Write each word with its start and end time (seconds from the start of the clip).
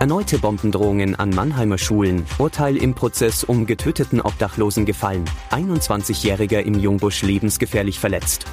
Erneute 0.00 0.38
Bombendrohungen 0.38 1.14
an 1.14 1.30
Mannheimer 1.30 1.78
Schulen, 1.78 2.26
Urteil 2.38 2.76
im 2.76 2.94
Prozess 2.94 3.44
um 3.44 3.64
getöteten 3.64 4.20
Obdachlosen 4.20 4.84
gefallen, 4.84 5.24
21-Jähriger 5.50 6.60
im 6.60 6.78
Jungbusch 6.78 7.22
lebensgefährlich 7.22 8.00
verletzt. 8.00 8.44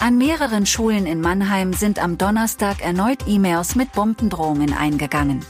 An 0.00 0.18
mehreren 0.18 0.66
Schulen 0.66 1.06
in 1.06 1.20
Mannheim 1.20 1.72
sind 1.72 1.98
am 1.98 2.18
Donnerstag 2.18 2.82
erneut 2.82 3.20
E-Mails 3.26 3.76
mit 3.76 3.92
Bombendrohungen 3.92 4.74
eingegangen. 4.74 5.44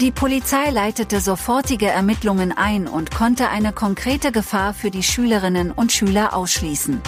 Die 0.00 0.10
Polizei 0.10 0.70
leitete 0.70 1.20
sofortige 1.20 1.86
Ermittlungen 1.86 2.50
ein 2.50 2.88
und 2.88 3.12
konnte 3.12 3.50
eine 3.50 3.72
konkrete 3.72 4.32
Gefahr 4.32 4.74
für 4.74 4.90
die 4.90 5.04
Schülerinnen 5.04 5.70
und 5.70 5.92
Schüler 5.92 6.34
ausschließen. 6.34 7.00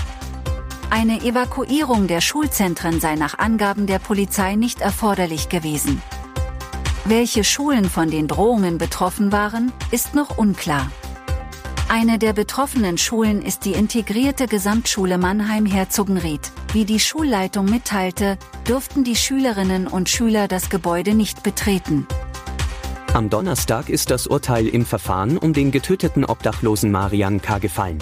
Eine 0.90 1.23
Evakuierung 1.23 2.06
der 2.06 2.20
Schulzentren 2.20 3.01
sei 3.01 3.16
nach 3.16 3.38
Angaben 3.38 3.87
der 3.87 3.98
Polizei 3.98 4.54
nicht 4.54 4.80
erforderlich 4.80 5.48
gewesen. 5.48 6.01
Welche 7.06 7.44
Schulen 7.44 7.90
von 7.90 8.10
den 8.10 8.28
Drohungen 8.28 8.78
betroffen 8.78 9.30
waren, 9.30 9.72
ist 9.90 10.14
noch 10.14 10.38
unklar. 10.38 10.90
Eine 11.87 12.18
der 12.18 12.32
betroffenen 12.32 12.96
Schulen 12.96 13.42
ist 13.42 13.66
die 13.66 13.73
integrierte 13.73 14.46
Gesamtschule 14.46 15.18
Mannheim-Herzogenried. 15.18 16.40
Wie 16.73 16.87
die 16.87 16.98
Schulleitung 16.98 17.66
mitteilte, 17.66 18.38
durften 18.64 19.04
die 19.04 19.16
Schülerinnen 19.16 19.87
und 19.87 20.09
Schüler 20.09 20.48
das 20.48 20.70
Gebäude 20.70 21.12
nicht 21.14 21.42
betreten. 21.42 22.06
Am 23.12 23.29
Donnerstag 23.29 23.90
ist 23.90 24.10
das 24.10 24.26
Urteil 24.26 24.66
im 24.66 24.86
Verfahren 24.86 25.36
um 25.36 25.52
den 25.52 25.73
getöteten 25.73 26.24
Obdachlosen 26.24 26.90
Marian 26.90 27.42
K. 27.42 27.59
gefallen. 27.59 27.98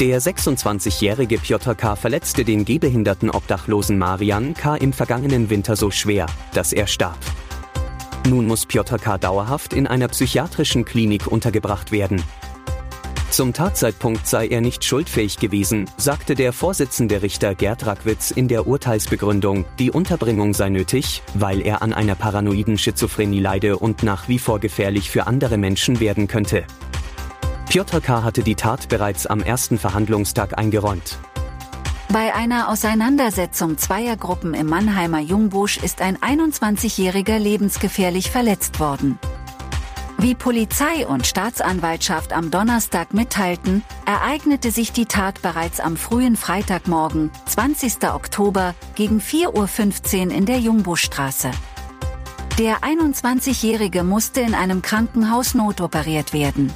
Der 0.00 0.20
26-jährige 0.20 1.38
Piotr 1.38 1.76
K. 1.76 1.94
verletzte 1.94 2.44
den 2.44 2.64
gehbehinderten 2.64 3.30
Obdachlosen 3.30 3.98
Marian 3.98 4.54
K. 4.54 4.74
im 4.74 4.92
vergangenen 4.92 5.48
Winter 5.48 5.76
so 5.76 5.92
schwer, 5.92 6.26
dass 6.54 6.72
er 6.72 6.88
starb. 6.88 7.18
Nun 8.26 8.46
muss 8.46 8.64
Piotr 8.64 8.98
K. 8.98 9.18
dauerhaft 9.18 9.74
in 9.74 9.86
einer 9.86 10.08
psychiatrischen 10.08 10.84
Klinik 10.84 11.26
untergebracht 11.26 11.92
werden. 11.92 12.22
Zum 13.30 13.52
Tatzeitpunkt 13.52 14.26
sei 14.26 14.46
er 14.46 14.60
nicht 14.60 14.84
schuldfähig 14.84 15.38
gewesen, 15.38 15.90
sagte 15.96 16.34
der 16.34 16.52
Vorsitzende 16.52 17.20
Richter 17.20 17.54
Gerd 17.54 17.84
Rackwitz 17.84 18.30
in 18.30 18.46
der 18.46 18.66
Urteilsbegründung, 18.66 19.64
die 19.78 19.90
Unterbringung 19.90 20.54
sei 20.54 20.68
nötig, 20.68 21.22
weil 21.34 21.60
er 21.60 21.82
an 21.82 21.92
einer 21.92 22.14
paranoiden 22.14 22.78
Schizophrenie 22.78 23.40
leide 23.40 23.76
und 23.76 24.04
nach 24.04 24.28
wie 24.28 24.38
vor 24.38 24.60
gefährlich 24.60 25.10
für 25.10 25.26
andere 25.26 25.58
Menschen 25.58 25.98
werden 25.98 26.28
könnte. 26.28 26.64
Piotr 27.68 28.00
K. 28.00 28.22
hatte 28.22 28.42
die 28.42 28.54
Tat 28.54 28.88
bereits 28.88 29.26
am 29.26 29.40
ersten 29.40 29.78
Verhandlungstag 29.78 30.56
eingeräumt. 30.56 31.18
Bei 32.12 32.34
einer 32.34 32.68
Auseinandersetzung 32.68 33.78
zweier 33.78 34.16
Gruppen 34.16 34.54
im 34.54 34.66
Mannheimer 34.66 35.20
Jungbusch 35.20 35.78
ist 35.78 36.00
ein 36.00 36.16
21-Jähriger 36.18 37.38
lebensgefährlich 37.38 38.30
verletzt 38.30 38.78
worden. 38.78 39.18
Wie 40.18 40.34
Polizei 40.34 41.06
und 41.06 41.26
Staatsanwaltschaft 41.26 42.32
am 42.32 42.50
Donnerstag 42.50 43.12
mitteilten, 43.12 43.82
ereignete 44.06 44.70
sich 44.70 44.92
die 44.92 45.06
Tat 45.06 45.42
bereits 45.42 45.80
am 45.80 45.96
frühen 45.96 46.36
Freitagmorgen, 46.36 47.30
20. 47.46 48.04
Oktober, 48.04 48.74
gegen 48.94 49.20
4.15 49.20 50.28
Uhr 50.28 50.32
in 50.32 50.46
der 50.46 50.60
Jungbuschstraße. 50.60 51.50
Der 52.58 52.78
21-Jährige 52.78 54.04
musste 54.04 54.40
in 54.40 54.54
einem 54.54 54.80
Krankenhaus 54.80 55.54
notoperiert 55.54 56.32
werden. 56.32 56.72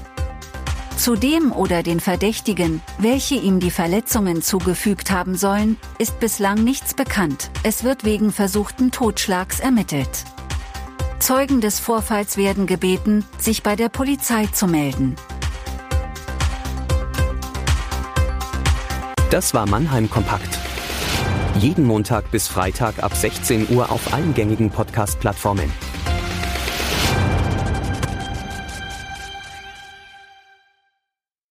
Zu 0.98 1.14
dem 1.14 1.52
oder 1.52 1.84
den 1.84 2.00
Verdächtigen, 2.00 2.82
welche 2.98 3.36
ihm 3.36 3.60
die 3.60 3.70
Verletzungen 3.70 4.42
zugefügt 4.42 5.12
haben 5.12 5.36
sollen, 5.36 5.76
ist 6.00 6.18
bislang 6.18 6.64
nichts 6.64 6.92
bekannt. 6.92 7.50
Es 7.62 7.84
wird 7.84 8.04
wegen 8.04 8.32
versuchten 8.32 8.90
Totschlags 8.90 9.60
ermittelt. 9.60 10.24
Zeugen 11.20 11.60
des 11.60 11.78
Vorfalls 11.78 12.36
werden 12.36 12.66
gebeten, 12.66 13.24
sich 13.38 13.62
bei 13.62 13.76
der 13.76 13.88
Polizei 13.88 14.46
zu 14.46 14.66
melden. 14.66 15.14
Das 19.30 19.54
war 19.54 19.68
Mannheim 19.68 20.10
Kompakt. 20.10 20.58
Jeden 21.60 21.84
Montag 21.84 22.32
bis 22.32 22.48
Freitag 22.48 23.04
ab 23.04 23.14
16 23.14 23.68
Uhr 23.70 23.92
auf 23.92 24.12
allen 24.12 24.34
gängigen 24.34 24.70
Podcast-Plattformen. 24.70 25.70